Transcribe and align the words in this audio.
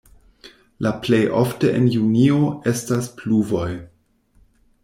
La 0.87 0.93
plej 1.03 1.19
ofte 1.41 1.69
en 1.81 1.85
junio 1.97 2.39
estas 2.75 3.13
pluvoj. 3.21 3.71